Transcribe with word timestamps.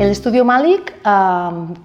el 0.00 0.08
estudio 0.08 0.46
MALIC, 0.46 0.94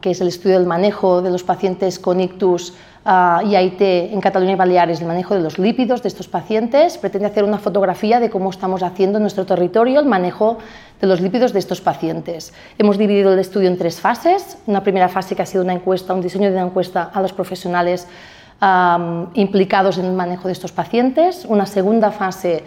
que 0.00 0.12
es 0.12 0.20
el 0.20 0.28
estudio 0.28 0.56
del 0.56 0.68
manejo 0.68 1.20
de 1.20 1.30
los 1.30 1.42
pacientes 1.42 1.98
con 1.98 2.20
ictus 2.20 2.72
y 3.04 3.54
AIT 3.56 3.80
en 3.80 4.20
Cataluña 4.20 4.52
y 4.52 4.54
Baleares, 4.54 5.00
el 5.00 5.08
manejo 5.08 5.34
de 5.34 5.40
los 5.40 5.58
lípidos 5.58 6.00
de 6.00 6.08
estos 6.08 6.28
pacientes, 6.28 6.96
pretende 6.96 7.26
hacer 7.26 7.42
una 7.42 7.58
fotografía 7.58 8.20
de 8.20 8.30
cómo 8.30 8.50
estamos 8.50 8.84
haciendo 8.84 9.18
en 9.18 9.22
nuestro 9.22 9.44
territorio 9.44 9.98
el 9.98 10.06
manejo 10.06 10.58
de 11.00 11.08
los 11.08 11.20
lípidos 11.20 11.52
de 11.52 11.58
estos 11.58 11.80
pacientes. 11.80 12.54
Hemos 12.78 12.98
dividido 12.98 13.32
el 13.32 13.40
estudio 13.40 13.68
en 13.68 13.76
tres 13.76 14.00
fases. 14.00 14.58
Una 14.66 14.84
primera 14.84 15.08
fase 15.08 15.34
que 15.34 15.42
ha 15.42 15.46
sido 15.46 15.64
una 15.64 15.72
encuesta, 15.72 16.14
un 16.14 16.22
diseño 16.22 16.50
de 16.50 16.56
una 16.56 16.66
encuesta 16.66 17.10
a 17.12 17.20
los 17.20 17.32
profesionales 17.32 18.06
implicados 19.34 19.98
en 19.98 20.04
el 20.04 20.12
manejo 20.12 20.46
de 20.46 20.52
estos 20.52 20.70
pacientes. 20.70 21.44
Una 21.48 21.66
segunda 21.66 22.12
fase 22.12 22.62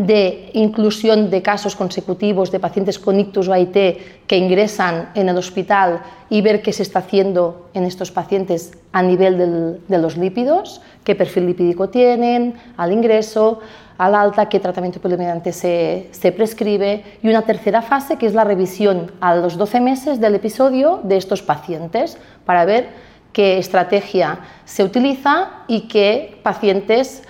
de 0.00 0.48
inclusión 0.54 1.28
de 1.28 1.42
casos 1.42 1.76
consecutivos 1.76 2.50
de 2.50 2.58
pacientes 2.58 2.98
con 2.98 3.20
ictus 3.20 3.48
o 3.48 3.52
AIT 3.52 3.76
que 4.26 4.36
ingresan 4.38 5.10
en 5.14 5.28
el 5.28 5.36
hospital 5.36 6.00
y 6.30 6.40
ver 6.40 6.62
qué 6.62 6.72
se 6.72 6.82
está 6.82 7.00
haciendo 7.00 7.68
en 7.74 7.84
estos 7.84 8.10
pacientes 8.10 8.72
a 8.92 9.02
nivel 9.02 9.82
de 9.86 9.98
los 9.98 10.16
lípidos, 10.16 10.80
qué 11.04 11.14
perfil 11.14 11.46
lipídico 11.46 11.90
tienen 11.90 12.54
al 12.78 12.92
ingreso, 12.92 13.60
al 13.98 14.14
alta, 14.14 14.48
qué 14.48 14.58
tratamiento 14.58 15.00
predominante 15.00 15.52
se, 15.52 16.08
se 16.12 16.32
prescribe 16.32 17.04
y 17.22 17.28
una 17.28 17.42
tercera 17.42 17.82
fase 17.82 18.16
que 18.16 18.24
es 18.24 18.32
la 18.32 18.44
revisión 18.44 19.12
a 19.20 19.36
los 19.36 19.58
12 19.58 19.80
meses 19.80 20.18
del 20.18 20.34
episodio 20.34 21.00
de 21.02 21.18
estos 21.18 21.42
pacientes 21.42 22.16
para 22.46 22.64
ver 22.64 22.88
qué 23.34 23.58
estrategia 23.58 24.40
se 24.64 24.82
utiliza 24.82 25.50
y 25.68 25.88
qué 25.88 26.40
pacientes 26.42 27.22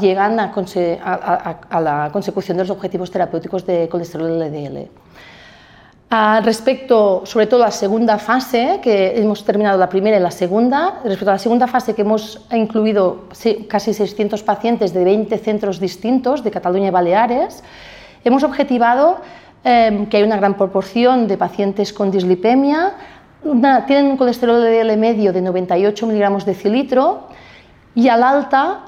llegan 0.00 0.40
a, 0.40 1.80
la 1.80 2.10
consecución 2.12 2.56
de 2.56 2.64
los 2.64 2.70
objetivos 2.70 3.10
terapéuticos 3.10 3.64
de 3.64 3.88
colesterol 3.88 4.40
LDL. 4.40 4.88
respecto, 6.42 7.22
sobre 7.24 7.46
todo, 7.46 7.62
a 7.62 7.66
la 7.66 7.72
segunda 7.72 8.18
fase, 8.18 8.80
que 8.82 9.16
hemos 9.16 9.44
terminado 9.44 9.78
la 9.78 9.88
primera 9.88 10.16
y 10.16 10.20
la 10.20 10.32
segunda, 10.32 11.00
respecto 11.04 11.30
a 11.30 11.34
la 11.34 11.38
segunda 11.38 11.68
fase, 11.68 11.94
que 11.94 12.02
hemos 12.02 12.44
incluido 12.50 13.26
casi 13.68 13.94
600 13.94 14.42
pacientes 14.42 14.92
de 14.92 15.04
20 15.04 15.38
centros 15.38 15.78
distintos 15.78 16.42
de 16.42 16.50
Cataluña 16.50 16.88
y 16.88 16.90
Baleares, 16.90 17.62
hemos 18.24 18.42
objetivado 18.42 19.18
em, 19.62 20.06
que 20.06 20.16
hay 20.16 20.22
una 20.24 20.36
gran 20.36 20.54
proporción 20.54 21.28
de 21.28 21.38
pacientes 21.38 21.92
con 21.92 22.10
dislipemia, 22.10 22.94
tienen 23.86 24.06
un 24.06 24.16
colesterol 24.16 24.60
LDL 24.60 24.96
medio 24.96 25.32
de 25.32 25.40
98 25.40 26.06
miligramos 26.08 26.44
de 26.44 26.54
cilitro, 26.54 27.28
y 27.96 28.10
al 28.10 28.22
alta 28.22 28.84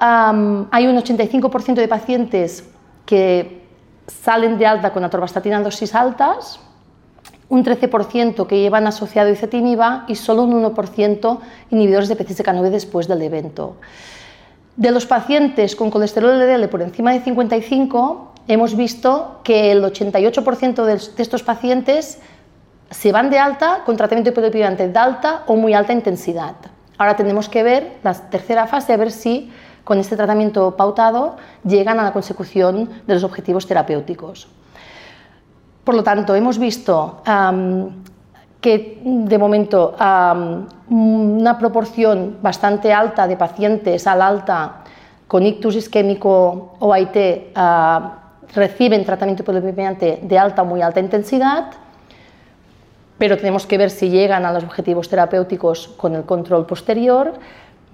hay 0.70 0.86
un 0.86 0.96
85% 0.96 1.74
de 1.74 1.88
pacientes 1.88 2.68
que 3.06 3.66
salen 4.06 4.58
de 4.58 4.66
alta 4.66 4.92
con 4.92 5.02
atorvastatina 5.02 5.56
en 5.56 5.64
dosis 5.64 5.94
altas, 5.94 6.60
un 7.48 7.64
13% 7.64 8.46
que 8.46 8.60
llevan 8.60 8.86
asociado 8.86 9.30
icetinib 9.30 9.80
y 10.08 10.14
solo 10.14 10.42
un 10.42 10.62
1% 10.62 11.38
inhibidores 11.70 12.10
de 12.10 12.18
PCSK9 12.18 12.68
después 12.68 13.08
del 13.08 13.22
evento. 13.22 13.76
De 14.76 14.90
los 14.90 15.06
pacientes 15.06 15.74
con 15.74 15.90
colesterol 15.90 16.38
LDL 16.38 16.68
por 16.68 16.82
encima 16.82 17.12
de 17.12 17.20
55, 17.20 18.34
hemos 18.46 18.76
visto 18.76 19.40
que 19.42 19.72
el 19.72 19.82
88% 19.82 20.84
de 20.84 21.22
estos 21.22 21.42
pacientes 21.42 22.18
se 22.90 23.10
van 23.10 23.30
de 23.30 23.38
alta 23.38 23.84
con 23.86 23.96
tratamiento 23.96 24.30
hipoterapia 24.30 24.70
de 24.70 24.98
alta 24.98 25.44
o 25.46 25.56
muy 25.56 25.72
alta 25.72 25.94
intensidad. 25.94 26.56
Ahora 26.98 27.16
tenemos 27.16 27.48
que 27.48 27.62
ver 27.62 27.98
la 28.02 28.12
tercera 28.12 28.66
fase, 28.66 28.92
a 28.92 28.96
ver 28.96 29.12
si 29.12 29.50
con 29.84 29.98
este 29.98 30.16
tratamiento 30.16 30.76
pautado 30.76 31.36
llegan 31.64 31.98
a 32.00 32.02
la 32.02 32.12
consecución 32.12 32.90
de 33.06 33.14
los 33.14 33.24
objetivos 33.24 33.66
terapéuticos. 33.66 34.48
Por 35.84 35.94
lo 35.94 36.02
tanto, 36.02 36.34
hemos 36.34 36.58
visto 36.58 37.22
que 38.60 39.00
de 39.02 39.38
momento 39.38 39.94
una 40.90 41.58
proporción 41.58 42.38
bastante 42.42 42.92
alta 42.92 43.26
de 43.26 43.36
pacientes 43.36 44.06
al 44.06 44.20
alta 44.20 44.84
con 45.26 45.46
ictus 45.46 45.76
isquémico 45.76 46.74
o 46.78 46.92
AIT 46.92 47.56
reciben 48.54 49.04
tratamiento 49.04 49.44
de 49.44 50.38
alta 50.38 50.64
muy 50.64 50.82
alta 50.82 51.00
intensidad 51.00 51.70
pero 53.18 53.36
tenemos 53.36 53.66
que 53.66 53.76
ver 53.76 53.90
si 53.90 54.08
llegan 54.08 54.46
a 54.46 54.52
los 54.52 54.64
objetivos 54.64 55.08
terapéuticos 55.08 55.88
con 55.88 56.14
el 56.14 56.22
control 56.22 56.66
posterior. 56.66 57.34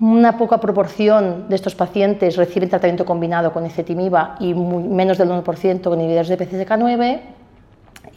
Una 0.00 0.36
poca 0.36 0.58
proporción 0.58 1.48
de 1.48 1.56
estos 1.56 1.74
pacientes 1.74 2.36
reciben 2.36 2.68
tratamiento 2.68 3.04
combinado 3.04 3.52
con 3.52 3.64
ezetimiba 3.64 4.36
y 4.38 4.52
menos 4.52 5.18
del 5.18 5.30
1% 5.30 5.82
con 5.82 6.00
inhibidores 6.00 6.28
de 6.28 6.38
PCSK9. 6.38 7.20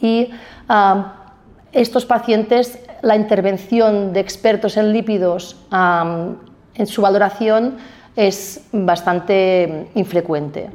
Y 0.01 0.29
estos 1.72 2.06
pacientes, 2.06 2.79
la 3.01 3.16
intervención 3.16 4.12
de 4.12 4.19
expertos 4.19 4.75
en 4.75 4.91
lípidos 4.91 5.56
en 5.72 6.88
su 6.88 7.01
valoración 7.01 7.78
es 8.16 8.67
bastante 8.72 9.90
infrecuente. 9.94 10.69